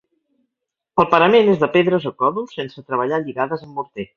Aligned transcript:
El 1.03 1.07
parament 1.11 1.51
és 1.53 1.61
de 1.65 1.69
pedres 1.77 2.09
o 2.13 2.15
còdols 2.25 2.59
sense 2.61 2.85
treballar 2.89 3.21
lligades 3.29 3.69
amb 3.71 3.79
morter. 3.83 4.09